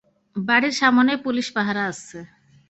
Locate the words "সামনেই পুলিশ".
0.73-1.47